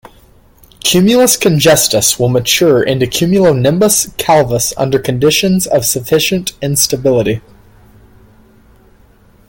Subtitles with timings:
[0.83, 7.39] Cumulus congestus will mature into cumulonimbus calvus under conditions of sufficient instability.